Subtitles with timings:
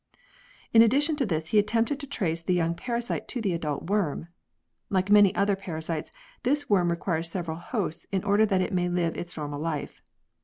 [0.73, 4.29] In addition to this he attempted to trace the young parasite to the adult worm.
[4.89, 9.15] Like many other parasites, this worm requires several hosts in order that it may live
[9.15, 10.01] its normal life.